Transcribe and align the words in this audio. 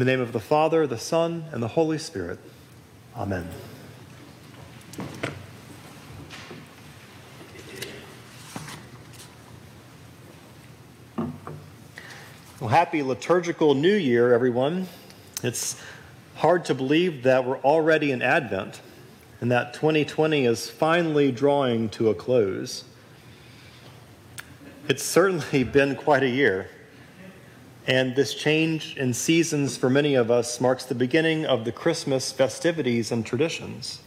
In 0.00 0.06
the 0.06 0.12
name 0.12 0.22
of 0.22 0.32
the 0.32 0.40
Father, 0.40 0.86
the 0.86 0.96
Son, 0.96 1.44
and 1.52 1.62
the 1.62 1.68
Holy 1.68 1.98
Spirit. 1.98 2.38
Amen. 3.14 3.46
Well, 12.58 12.70
happy 12.70 13.02
liturgical 13.02 13.74
new 13.74 13.92
year, 13.92 14.32
everyone. 14.32 14.88
It's 15.42 15.78
hard 16.36 16.64
to 16.64 16.74
believe 16.74 17.24
that 17.24 17.44
we're 17.44 17.58
already 17.58 18.10
in 18.10 18.22
Advent 18.22 18.80
and 19.42 19.52
that 19.52 19.74
2020 19.74 20.46
is 20.46 20.70
finally 20.70 21.30
drawing 21.30 21.90
to 21.90 22.08
a 22.08 22.14
close. 22.14 22.84
It's 24.88 25.02
certainly 25.02 25.62
been 25.64 25.94
quite 25.94 26.22
a 26.22 26.30
year. 26.30 26.70
And 27.86 28.14
this 28.14 28.34
change 28.34 28.96
in 28.96 29.14
seasons 29.14 29.76
for 29.76 29.88
many 29.88 30.14
of 30.14 30.30
us 30.30 30.60
marks 30.60 30.84
the 30.84 30.94
beginning 30.94 31.46
of 31.46 31.64
the 31.64 31.72
Christmas 31.72 32.30
festivities 32.30 33.10
and 33.10 33.24
traditions. 33.24 34.00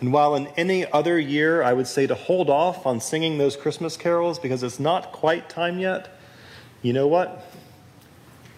And 0.00 0.12
while 0.12 0.34
in 0.34 0.48
any 0.56 0.90
other 0.90 1.18
year 1.18 1.62
I 1.62 1.72
would 1.72 1.86
say 1.86 2.06
to 2.06 2.14
hold 2.14 2.50
off 2.50 2.86
on 2.86 3.00
singing 3.00 3.38
those 3.38 3.56
Christmas 3.56 3.96
carols 3.96 4.38
because 4.38 4.62
it's 4.62 4.80
not 4.80 5.12
quite 5.12 5.48
time 5.48 5.78
yet, 5.78 6.18
you 6.82 6.92
know 6.92 7.06
what? 7.06 7.46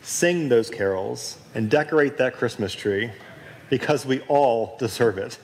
Sing 0.02 0.48
those 0.48 0.70
carols 0.70 1.38
and 1.54 1.70
decorate 1.70 2.16
that 2.18 2.34
Christmas 2.34 2.72
tree 2.72 3.10
because 3.70 4.06
we 4.06 4.20
all 4.22 4.76
deserve 4.78 5.18
it. 5.18 5.38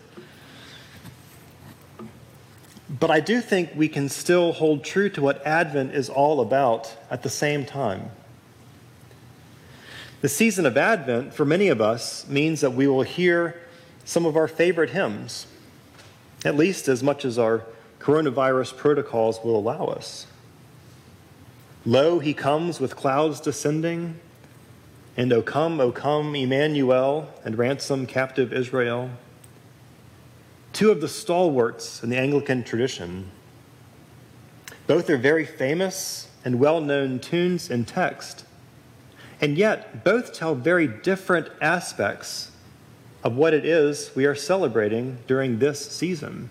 But 2.89 3.11
I 3.11 3.21
do 3.21 3.41
think 3.41 3.71
we 3.75 3.89
can 3.89 4.09
still 4.09 4.53
hold 4.53 4.85
true 4.85 5.09
to 5.11 5.23
what 5.23 5.47
Advent 5.47 5.95
is 5.95 6.09
all 6.09 6.41
about 6.41 6.97
at 7.11 7.23
the 7.23 7.31
same 7.31 7.65
time. 7.65 8.11
The 10.21 10.29
season 10.29 10.67
of 10.67 10.77
Advent, 10.77 11.33
for 11.33 11.47
many 11.47 11.69
of 11.69 11.81
us, 11.81 12.29
means 12.29 12.61
that 12.61 12.75
we 12.75 12.87
will 12.87 13.03
hear 13.03 13.59
some 14.05 14.27
of 14.27 14.37
our 14.37 14.49
favorite 14.49 14.91
hymns, 14.91 15.47
at 16.45 16.57
least 16.57 16.89
as 16.89 17.03
much 17.03 17.25
as 17.25 17.39
our 17.39 17.65
coronavirus 18.01 18.77
protocols 18.77 19.41
will 19.43 19.57
allow 19.57 19.87
us. 19.87 20.27
Lo, 21.87 22.19
he 22.19 22.35
comes 22.35 22.81
with 22.81 22.97
clouds 22.97 23.41
descending, 23.41 24.21
and 25.17 25.33
O 25.33 25.41
come, 25.41 25.81
O 25.81 25.91
come, 25.91 26.37
Emmanuel, 26.37 27.33
and 27.43 27.57
ransom 27.57 28.05
captive 28.05 28.53
Israel. 28.53 29.11
Two 30.75 30.91
of 30.91 31.01
the 31.01 31.09
stalwarts 31.09 32.03
in 32.03 32.11
the 32.11 32.19
Anglican 32.19 32.63
tradition. 32.63 33.31
Both 34.87 35.09
are 35.09 35.17
very 35.17 35.47
famous 35.47 36.29
and 36.45 36.61
well 36.61 36.83
known 36.83 37.21
tunes 37.21 37.71
and 37.71 37.89
text, 37.89 38.45
and 39.41 39.57
yet 39.57 40.05
both 40.05 40.33
tell 40.33 40.55
very 40.55 40.87
different 40.87 41.49
aspects 41.61 42.51
of 43.25 43.37
what 43.37 43.55
it 43.55 43.65
is 43.65 44.11
we 44.15 44.27
are 44.27 44.35
celebrating 44.35 45.19
during 45.27 45.59
this 45.59 45.91
season. 45.91 46.51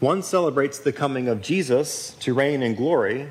One 0.00 0.22
celebrates 0.22 0.78
the 0.78 0.92
coming 0.92 1.28
of 1.28 1.42
Jesus 1.42 2.14
to 2.20 2.34
reign 2.34 2.62
in 2.62 2.74
glory, 2.74 3.28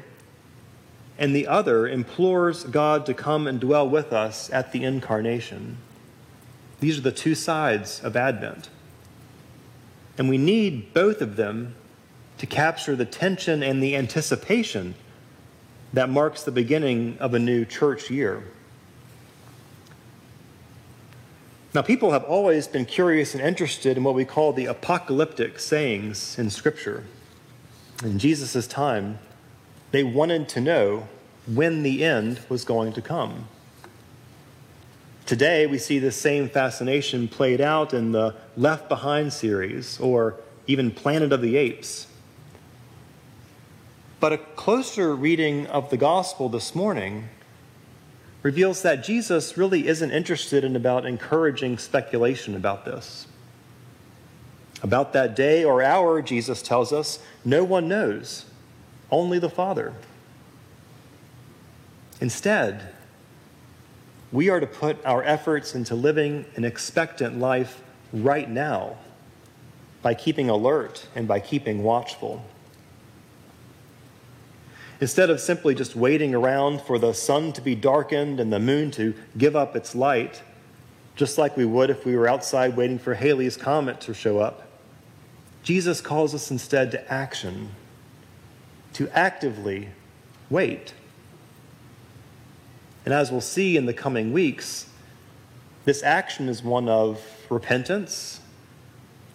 and 1.17 1.35
the 1.35 1.47
other 1.47 1.87
implores 1.87 2.63
God 2.63 3.05
to 3.05 3.13
come 3.13 3.45
and 3.45 3.59
dwell 3.59 3.87
with 3.87 4.13
us 4.13 4.49
at 4.51 4.71
the 4.71 4.83
incarnation. 4.83 5.77
These 6.79 6.97
are 6.97 7.01
the 7.01 7.11
two 7.11 7.35
sides 7.35 8.01
of 8.03 8.15
Advent. 8.15 8.69
And 10.17 10.29
we 10.29 10.37
need 10.37 10.93
both 10.93 11.21
of 11.21 11.35
them 11.35 11.75
to 12.37 12.47
capture 12.47 12.95
the 12.95 13.05
tension 13.05 13.61
and 13.61 13.83
the 13.83 13.95
anticipation 13.95 14.95
that 15.93 16.09
marks 16.09 16.43
the 16.43 16.51
beginning 16.51 17.17
of 17.19 17.33
a 17.33 17.39
new 17.39 17.65
church 17.65 18.09
year. 18.09 18.43
Now, 21.73 21.81
people 21.81 22.11
have 22.11 22.25
always 22.25 22.67
been 22.67 22.85
curious 22.85 23.33
and 23.33 23.41
interested 23.41 23.95
in 23.95 24.03
what 24.03 24.13
we 24.13 24.25
call 24.25 24.51
the 24.51 24.65
apocalyptic 24.65 25.57
sayings 25.57 26.37
in 26.37 26.49
Scripture. 26.49 27.05
In 28.03 28.19
Jesus' 28.19 28.67
time, 28.67 29.19
they 29.91 30.03
wanted 30.03 30.49
to 30.49 30.61
know 30.61 31.07
when 31.47 31.83
the 31.83 32.03
end 32.03 32.41
was 32.49 32.65
going 32.65 32.91
to 32.93 33.01
come. 33.01 33.47
Today, 35.25 35.65
we 35.65 35.77
see 35.77 35.97
the 35.97 36.11
same 36.11 36.49
fascination 36.49 37.29
played 37.29 37.61
out 37.61 37.93
in 37.93 38.11
the 38.11 38.35
Left 38.57 38.89
Behind 38.89 39.31
series 39.31 39.97
or 39.99 40.35
even 40.67 40.91
Planet 40.91 41.31
of 41.31 41.41
the 41.41 41.55
Apes. 41.55 42.07
But 44.21 44.33
a 44.33 44.37
closer 44.37 45.15
reading 45.15 45.65
of 45.65 45.89
the 45.89 45.97
gospel 45.97 46.47
this 46.47 46.75
morning 46.75 47.27
reveals 48.43 48.83
that 48.83 49.03
Jesus 49.03 49.57
really 49.57 49.87
isn't 49.87 50.11
interested 50.11 50.63
in 50.63 50.75
about 50.75 51.07
encouraging 51.07 51.79
speculation 51.79 52.55
about 52.55 52.85
this. 52.85 53.25
About 54.83 55.13
that 55.13 55.35
day 55.35 55.63
or 55.63 55.81
hour, 55.81 56.21
Jesus 56.21 56.61
tells 56.61 56.93
us, 56.93 57.17
no 57.43 57.63
one 57.63 57.87
knows, 57.87 58.45
only 59.09 59.39
the 59.39 59.49
Father. 59.49 59.91
Instead, 62.19 62.93
we 64.31 64.51
are 64.51 64.59
to 64.59 64.67
put 64.67 65.03
our 65.03 65.23
efforts 65.23 65.73
into 65.73 65.95
living 65.95 66.45
an 66.55 66.63
expectant 66.63 67.39
life 67.39 67.81
right 68.13 68.47
now 68.47 68.97
by 70.03 70.13
keeping 70.13 70.47
alert 70.47 71.07
and 71.15 71.27
by 71.27 71.39
keeping 71.39 71.81
watchful. 71.81 72.45
Instead 75.01 75.31
of 75.31 75.41
simply 75.41 75.73
just 75.73 75.95
waiting 75.95 76.35
around 76.35 76.79
for 76.79 76.99
the 76.99 77.11
sun 77.11 77.51
to 77.51 77.61
be 77.61 77.73
darkened 77.73 78.39
and 78.39 78.53
the 78.53 78.59
moon 78.59 78.91
to 78.91 79.15
give 79.35 79.55
up 79.55 79.75
its 79.75 79.95
light, 79.95 80.43
just 81.15 81.39
like 81.39 81.57
we 81.57 81.65
would 81.65 81.89
if 81.89 82.05
we 82.05 82.15
were 82.15 82.29
outside 82.29 82.77
waiting 82.77 82.99
for 82.99 83.15
Halley's 83.15 83.57
Comet 83.57 83.99
to 84.01 84.13
show 84.13 84.37
up, 84.37 84.67
Jesus 85.63 86.01
calls 86.01 86.35
us 86.35 86.51
instead 86.51 86.91
to 86.91 87.11
action, 87.11 87.71
to 88.93 89.09
actively 89.09 89.89
wait. 90.51 90.93
And 93.03 93.11
as 93.11 93.31
we'll 93.31 93.41
see 93.41 93.77
in 93.77 93.87
the 93.87 93.93
coming 93.93 94.31
weeks, 94.31 94.85
this 95.83 96.03
action 96.03 96.47
is 96.47 96.63
one 96.63 96.87
of 96.87 97.19
repentance 97.49 98.39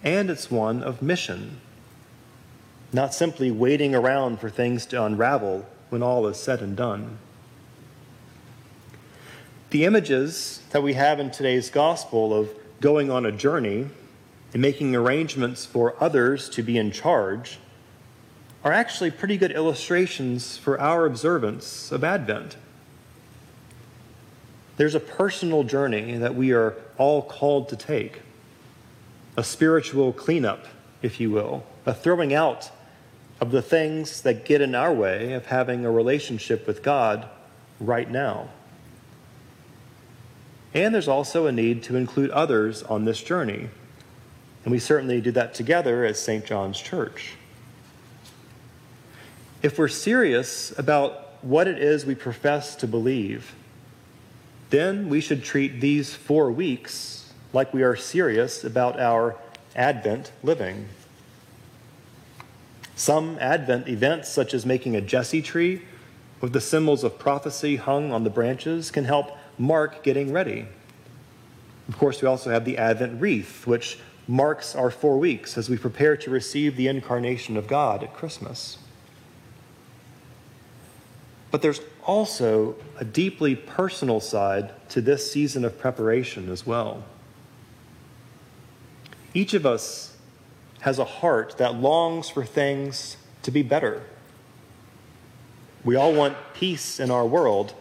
and 0.01 0.29
it's 0.29 0.49
one 0.49 0.81
of 0.81 1.01
mission 1.01 1.59
not 2.93 3.13
simply 3.13 3.51
waiting 3.51 3.93
around 3.93 4.39
for 4.39 4.49
things 4.49 4.85
to 4.87 5.03
unravel 5.03 5.65
when 5.89 6.01
all 6.01 6.27
is 6.27 6.37
said 6.37 6.61
and 6.61 6.75
done. 6.75 7.17
The 9.69 9.83
images 9.83 10.61
that 10.71 10.83
we 10.83 10.93
have 10.93 11.19
in 11.19 11.29
today's 11.29 11.69
gospel 11.69 12.33
of 12.33 12.49
going 12.79 13.11
on 13.11 13.25
a 13.25 13.31
journey 13.31 13.87
and 14.53 14.61
making 14.61 14.95
arrangements 14.95 15.65
for 15.65 16.01
others 16.01 16.49
to 16.49 16.63
be 16.63 16.77
in 16.77 16.91
charge 16.91 17.59
are 18.63 18.71
actually 18.71 19.11
pretty 19.11 19.37
good 19.37 19.51
illustrations 19.51 20.57
for 20.57 20.79
our 20.79 21.05
observance 21.05 21.91
of 21.91 22.03
Advent. 22.03 22.55
There's 24.77 24.95
a 24.95 24.99
personal 24.99 25.63
journey 25.63 26.17
that 26.17 26.35
we 26.35 26.53
are 26.53 26.75
all 26.97 27.21
called 27.21 27.67
to 27.69 27.75
take, 27.75 28.21
a 29.35 29.43
spiritual 29.43 30.13
cleanup, 30.13 30.65
if 31.01 31.19
you 31.19 31.29
will, 31.29 31.65
a 31.85 31.93
throwing 31.93 32.33
out 32.33 32.71
of 33.39 33.51
the 33.51 33.61
things 33.61 34.21
that 34.21 34.45
get 34.45 34.61
in 34.61 34.73
our 34.73 34.93
way 34.93 35.33
of 35.33 35.45
having 35.47 35.85
a 35.85 35.91
relationship 35.91 36.65
with 36.65 36.81
God 36.81 37.27
right 37.79 38.09
now. 38.09 38.49
And 40.73 40.93
there's 40.93 41.07
also 41.07 41.45
a 41.45 41.51
need 41.51 41.83
to 41.83 41.95
include 41.95 42.29
others 42.31 42.83
on 42.83 43.05
this 43.05 43.21
journey. 43.21 43.69
And 44.63 44.71
we 44.71 44.79
certainly 44.79 45.21
do 45.21 45.31
that 45.31 45.53
together 45.53 46.05
as 46.05 46.19
St. 46.19 46.45
John's 46.45 46.79
Church. 46.79 47.33
If 49.61 49.79
we're 49.79 49.87
serious 49.87 50.77
about 50.77 51.43
what 51.43 51.67
it 51.67 51.79
is 51.79 52.05
we 52.05 52.15
profess 52.15 52.75
to 52.77 52.87
believe, 52.87 53.55
then 54.69 55.09
we 55.09 55.21
should 55.21 55.43
treat 55.43 55.79
these 55.79 56.13
four 56.13 56.51
weeks 56.51 57.31
like 57.53 57.73
we 57.73 57.83
are 57.83 57.95
serious 57.95 58.63
about 58.63 58.99
our 58.99 59.35
Advent 59.75 60.31
living. 60.43 60.87
Some 62.97 63.37
Advent 63.39 63.87
events, 63.87 64.27
such 64.27 64.55
as 64.55 64.65
making 64.65 64.95
a 64.95 65.01
Jesse 65.01 65.43
tree 65.43 65.83
with 66.41 66.51
the 66.51 66.59
symbols 66.59 67.03
of 67.03 67.19
prophecy 67.19 67.75
hung 67.75 68.11
on 68.11 68.23
the 68.23 68.31
branches, 68.31 68.89
can 68.89 69.05
help 69.05 69.37
mark 69.59 70.03
getting 70.03 70.33
ready. 70.33 70.65
Of 71.87 71.97
course, 71.99 72.23
we 72.23 72.27
also 72.27 72.49
have 72.49 72.65
the 72.65 72.79
Advent 72.79 73.21
wreath, 73.21 73.67
which 73.67 73.99
marks 74.27 74.75
our 74.75 74.89
four 74.89 75.19
weeks 75.19 75.59
as 75.59 75.69
we 75.69 75.77
prepare 75.77 76.17
to 76.17 76.31
receive 76.31 76.75
the 76.75 76.87
incarnation 76.87 77.55
of 77.55 77.67
God 77.67 78.01
at 78.01 78.15
Christmas. 78.15 78.79
But 81.51 81.61
there's 81.61 81.81
also 82.03 82.75
a 82.97 83.05
deeply 83.05 83.55
personal 83.55 84.19
side 84.19 84.71
to 84.89 85.01
this 85.01 85.31
season 85.31 85.63
of 85.63 85.77
preparation 85.77 86.49
as 86.49 86.65
well. 86.65 87.03
Each 89.35 89.53
of 89.53 89.67
us 89.67 90.16
has 90.81 90.99
a 90.99 91.05
heart 91.05 91.55
that 91.57 91.75
longs 91.75 92.29
for 92.29 92.45
things 92.45 93.17
to 93.43 93.51
be 93.51 93.63
better. 93.63 94.03
We 95.83 95.95
all 95.95 96.13
want 96.13 96.35
peace 96.53 96.99
in 96.99 97.09
our 97.09 97.25
world, 97.25 97.73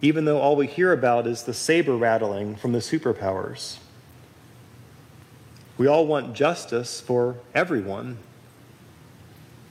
even 0.00 0.24
though 0.24 0.38
all 0.38 0.56
we 0.56 0.66
hear 0.66 0.92
about 0.92 1.26
is 1.26 1.42
the 1.42 1.54
saber 1.54 1.96
rattling 1.96 2.56
from 2.56 2.72
the 2.72 2.78
superpowers. 2.78 3.78
We 5.76 5.86
all 5.86 6.06
want 6.06 6.34
justice 6.34 7.00
for 7.00 7.36
everyone, 7.54 8.18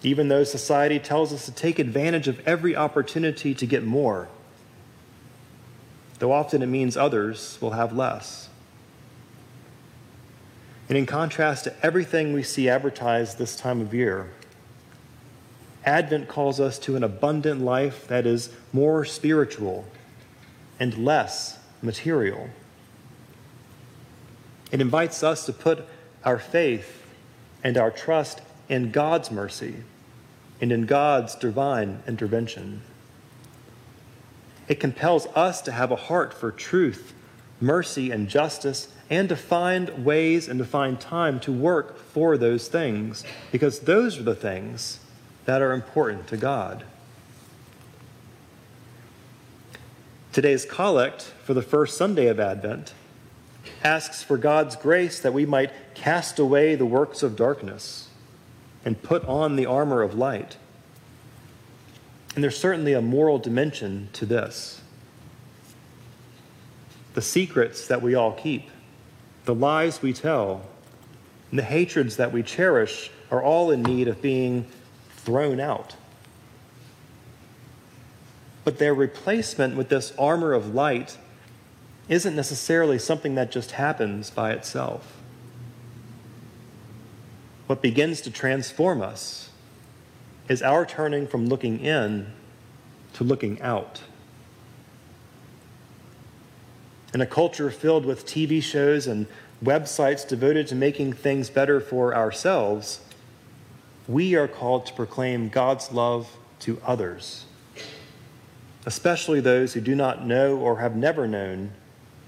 even 0.03 0.27
though 0.27 0.43
society 0.43 0.99
tells 0.99 1.33
us 1.33 1.45
to 1.45 1.51
take 1.51 1.79
advantage 1.79 2.27
of 2.27 2.45
every 2.47 2.75
opportunity 2.75 3.53
to 3.53 3.65
get 3.65 3.83
more, 3.83 4.29
though 6.19 6.31
often 6.31 6.61
it 6.61 6.67
means 6.67 6.95
others 6.95 7.57
will 7.59 7.71
have 7.71 7.91
less. 7.91 8.49
And 10.89 10.97
in 10.97 11.05
contrast 11.05 11.65
to 11.65 11.85
everything 11.85 12.33
we 12.33 12.43
see 12.43 12.69
advertised 12.69 13.37
this 13.37 13.55
time 13.55 13.81
of 13.81 13.93
year, 13.93 14.29
Advent 15.85 16.27
calls 16.27 16.59
us 16.59 16.77
to 16.79 16.95
an 16.95 17.03
abundant 17.03 17.61
life 17.61 18.07
that 18.07 18.25
is 18.25 18.49
more 18.73 19.05
spiritual 19.05 19.85
and 20.79 20.97
less 20.97 21.59
material. 21.81 22.49
It 24.71 24.81
invites 24.81 25.23
us 25.23 25.45
to 25.45 25.53
put 25.53 25.85
our 26.25 26.39
faith 26.39 27.03
and 27.63 27.77
our 27.77 27.91
trust 27.91 28.41
in 28.67 28.91
God's 28.91 29.31
mercy 29.31 29.75
and 30.59 30.71
in 30.71 30.85
God's 30.85 31.35
divine 31.35 32.03
intervention. 32.07 32.81
It 34.67 34.79
compels 34.79 35.27
us 35.27 35.61
to 35.61 35.71
have 35.71 35.91
a 35.91 35.95
heart 35.95 36.33
for 36.33 36.51
truth, 36.51 37.13
mercy, 37.61 38.11
and 38.11 38.27
justice, 38.27 38.89
and 39.09 39.29
to 39.29 39.35
find 39.35 40.03
ways 40.05 40.47
and 40.47 40.59
to 40.59 40.65
find 40.65 40.99
time 40.99 41.39
to 41.41 41.51
work 41.51 41.97
for 41.97 42.37
those 42.37 42.67
things, 42.67 43.23
because 43.51 43.81
those 43.81 44.19
are 44.19 44.23
the 44.23 44.35
things 44.35 44.99
that 45.45 45.61
are 45.61 45.71
important 45.71 46.27
to 46.27 46.37
God. 46.37 46.83
Today's 50.33 50.65
collect 50.65 51.23
for 51.43 51.53
the 51.53 51.61
first 51.61 51.97
Sunday 51.97 52.27
of 52.27 52.39
Advent 52.39 52.93
asks 53.83 54.23
for 54.23 54.37
God's 54.37 54.75
grace 54.75 55.19
that 55.19 55.33
we 55.33 55.45
might 55.45 55.71
cast 55.95 56.37
away 56.37 56.75
the 56.75 56.85
works 56.85 57.23
of 57.23 57.35
darkness 57.35 58.09
and 58.85 59.01
put 59.01 59.25
on 59.25 59.55
the 59.55 59.65
armor 59.65 60.01
of 60.01 60.13
light. 60.13 60.57
And 62.35 62.43
there's 62.43 62.57
certainly 62.57 62.93
a 62.93 63.01
moral 63.01 63.39
dimension 63.39 64.09
to 64.13 64.25
this. 64.25 64.81
The 67.15 67.21
secrets 67.21 67.87
that 67.87 68.01
we 68.03 68.13
all 68.13 68.33
keep, 68.33 68.69
the 69.47 69.55
lies 69.55 70.01
we 70.01 70.11
tell, 70.11 70.61
and 71.49 71.57
the 71.57 71.63
hatreds 71.63 72.17
that 72.17 72.33
we 72.33 72.43
cherish 72.43 73.09
are 73.31 73.41
all 73.41 73.71
in 73.71 73.81
need 73.81 74.09
of 74.09 74.21
being 74.21 74.67
thrown 75.15 75.59
out. 75.59 75.95
But 78.65 78.77
their 78.77 78.93
replacement 78.93 79.77
with 79.77 79.87
this 79.87 80.13
armor 80.19 80.51
of 80.51 80.75
light 80.75 81.17
isn't 82.09 82.35
necessarily 82.35 82.99
something 82.99 83.35
that 83.35 83.49
just 83.49 83.71
happens 83.71 84.29
by 84.29 84.51
itself. 84.51 85.17
What 87.67 87.81
begins 87.81 88.19
to 88.21 88.31
transform 88.31 89.01
us 89.01 89.49
is 90.49 90.61
our 90.61 90.85
turning 90.85 91.25
from 91.25 91.47
looking 91.47 91.79
in 91.79 92.33
to 93.13 93.23
looking 93.23 93.61
out. 93.61 94.01
In 97.13 97.21
a 97.21 97.25
culture 97.25 97.71
filled 97.71 98.05
with 98.05 98.25
TV 98.25 98.61
shows 98.61 99.07
and 99.07 99.27
websites 99.63 100.27
devoted 100.27 100.67
to 100.67 100.75
making 100.75 101.13
things 101.13 101.49
better 101.49 101.79
for 101.79 102.13
ourselves, 102.13 102.99
we 104.07 104.35
are 104.35 104.47
called 104.47 104.85
to 104.87 104.93
proclaim 104.93 105.49
God's 105.49 105.91
love 105.91 106.29
to 106.59 106.81
others, 106.85 107.45
especially 108.85 109.39
those 109.39 109.73
who 109.73 109.81
do 109.81 109.95
not 109.95 110.25
know 110.25 110.57
or 110.57 110.79
have 110.79 110.95
never 110.95 111.27
known 111.27 111.71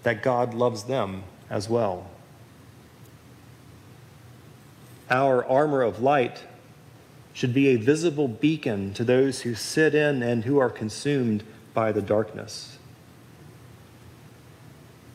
that 0.04 0.24
God 0.24 0.54
loves 0.54 0.84
them 0.84 1.24
as 1.50 1.70
well. 1.70 2.10
Our 5.10 5.46
armor 5.46 5.82
of 5.82 6.02
light 6.02 6.44
should 7.34 7.54
be 7.54 7.70
a 7.70 7.76
visible 7.78 8.28
beacon 8.28 8.94
to 8.94 9.04
those 9.04 9.42
who 9.42 9.56
sit 9.56 9.96
in 9.96 10.22
and 10.24 10.46
who 10.46 10.58
are 10.58 10.70
consumed 10.70 11.44
by 11.74 11.92
the 11.92 12.02
darkness. 12.02 12.79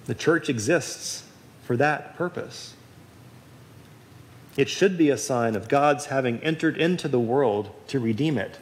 The 0.07 0.15
church 0.15 0.49
exists 0.49 1.25
for 1.63 1.77
that 1.77 2.17
purpose. 2.17 2.75
It 4.57 4.69
should 4.69 4.97
be 4.97 5.11
a 5.11 5.19
sign 5.19 5.57
of 5.57 5.69
God's 5.69 6.07
having 6.07 6.39
entered 6.41 6.77
into 6.77 7.09
the 7.09 7.19
world 7.19 7.71
to 7.89 7.99
redeem 7.99 8.39
it. 8.39 8.59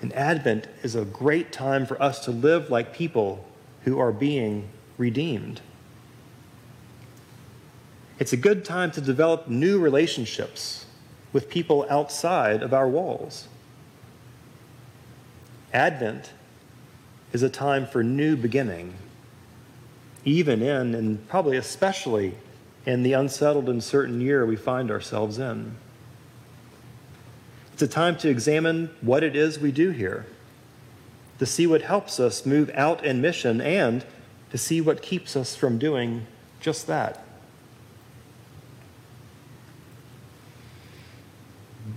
And 0.00 0.12
Advent 0.12 0.68
is 0.82 0.94
a 0.94 1.04
great 1.04 1.50
time 1.50 1.86
for 1.86 2.00
us 2.00 2.20
to 2.26 2.30
live 2.30 2.70
like 2.70 2.94
people 2.94 3.44
who 3.84 3.98
are 3.98 4.12
being 4.12 4.68
redeemed. 4.98 5.60
It's 8.18 8.32
a 8.32 8.36
good 8.36 8.64
time 8.64 8.90
to 8.92 9.00
develop 9.00 9.48
new 9.48 9.78
relationships 9.78 10.86
with 11.32 11.50
people 11.50 11.86
outside 11.90 12.62
of 12.62 12.72
our 12.72 12.88
walls. 12.88 13.48
Advent 15.72 16.32
is 17.32 17.42
a 17.42 17.50
time 17.50 17.86
for 17.86 18.02
new 18.02 18.36
beginning, 18.36 18.94
even 20.26 20.60
in, 20.60 20.94
and 20.94 21.26
probably 21.28 21.56
especially 21.56 22.34
in 22.84 23.02
the 23.02 23.14
unsettled 23.14 23.68
and 23.68 23.82
certain 23.82 24.20
year 24.20 24.44
we 24.44 24.56
find 24.56 24.90
ourselves 24.90 25.38
in. 25.38 25.76
It's 27.72 27.82
a 27.82 27.88
time 27.88 28.16
to 28.18 28.28
examine 28.28 28.90
what 29.00 29.22
it 29.22 29.36
is 29.36 29.58
we 29.58 29.70
do 29.70 29.90
here, 29.90 30.26
to 31.38 31.46
see 31.46 31.66
what 31.66 31.82
helps 31.82 32.18
us 32.18 32.44
move 32.44 32.70
out 32.74 33.04
in 33.04 33.20
mission, 33.20 33.60
and 33.60 34.04
to 34.50 34.58
see 34.58 34.80
what 34.80 35.00
keeps 35.00 35.36
us 35.36 35.54
from 35.54 35.78
doing 35.78 36.26
just 36.60 36.86
that. 36.88 37.24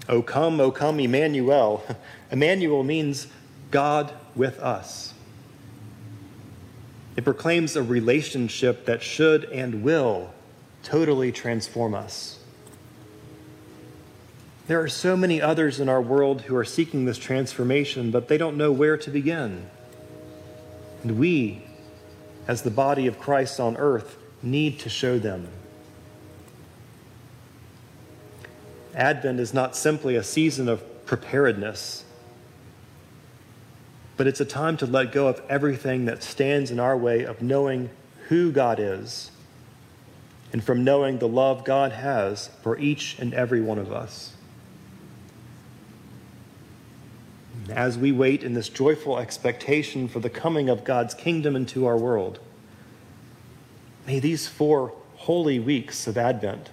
O 0.08 0.22
come, 0.22 0.60
O 0.60 0.72
come, 0.72 1.00
Emmanuel. 1.00 1.84
Emmanuel 2.32 2.84
means 2.84 3.28
God 3.72 4.14
with 4.36 4.60
us. 4.60 5.14
It 7.20 7.26
proclaims 7.26 7.76
a 7.76 7.84
relationship 7.84 8.86
that 8.86 9.04
should 9.04 9.44
and 9.52 9.84
will 9.84 10.32
totally 10.84 11.34
transform 11.34 11.94
us. 11.94 12.40
There 14.68 14.80
are 14.80 14.88
so 14.88 15.18
many 15.18 15.42
others 15.42 15.82
in 15.82 15.90
our 15.90 16.02
world 16.02 16.44
who 16.44 16.56
are 16.56 16.64
seeking 16.64 17.04
this 17.04 17.18
transformation, 17.18 18.10
but 18.10 18.30
they 18.30 18.38
don't 18.38 18.56
know 18.56 18.72
where 18.72 18.96
to 18.96 19.10
begin. 19.10 19.70
And 21.04 21.20
we, 21.20 21.64
as 22.48 22.62
the 22.62 22.72
body 22.72 23.06
of 23.06 23.20
Christ 23.20 23.60
on 23.60 23.76
earth, 23.76 24.16
need 24.42 24.80
to 24.80 24.88
show 24.88 25.20
them. 25.20 25.50
Advent 28.96 29.42
is 29.42 29.54
not 29.54 29.76
simply 29.76 30.16
a 30.16 30.24
season 30.24 30.70
of 30.70 31.06
preparedness, 31.06 32.06
but 34.20 34.28
it's 34.28 34.42
a 34.42 34.46
time 34.46 34.76
to 34.76 34.86
let 34.86 35.14
go 35.14 35.30
of 35.30 35.42
everything 35.48 36.04
that 36.04 36.22
stands 36.22 36.72
in 36.72 36.78
our 36.78 36.98
way 36.98 37.24
of 37.24 37.42
knowing 37.42 37.90
who 38.28 38.52
God 38.52 38.78
is 38.78 39.32
and 40.52 40.62
from 40.62 40.84
knowing 40.84 41.20
the 41.20 41.28
love 41.28 41.64
God 41.64 41.94
has 41.94 42.50
for 42.62 42.78
each 42.78 43.18
and 43.18 43.34
every 43.34 43.62
one 43.62 43.78
of 43.78 43.94
us. 43.94 44.34
As 47.70 47.98
we 47.98 48.12
wait 48.12 48.44
in 48.44 48.56
this 48.56 48.68
joyful 48.68 49.18
expectation 49.18 50.10
for 50.10 50.20
the 50.20 50.30
coming 50.30 50.68
of 50.68 50.84
God's 50.84 51.14
kingdom 51.14 51.56
into 51.56 51.86
our 51.86 51.98
world, 51.98 52.40
may 54.06 54.20
these 54.20 54.50
four 54.50 54.92
holy 55.16 55.60
weeks 55.60 56.08
of 56.08 56.18
Advent 56.18 56.72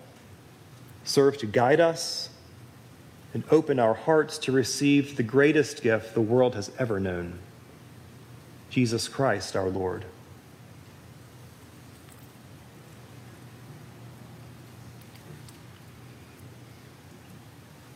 serve 1.04 1.38
to 1.38 1.46
guide 1.46 1.78
us 1.78 2.28
and 3.36 3.44
open 3.50 3.78
our 3.78 3.92
hearts 3.92 4.38
to 4.38 4.50
receive 4.50 5.18
the 5.18 5.22
greatest 5.22 5.82
gift 5.82 6.14
the 6.14 6.20
world 6.22 6.54
has 6.54 6.70
ever 6.78 6.98
known 6.98 7.38
Jesus 8.70 9.08
Christ 9.08 9.54
our 9.54 9.68
Lord. 9.68 10.06